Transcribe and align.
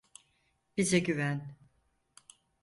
Bize 0.77 0.99
güven. 0.99 1.55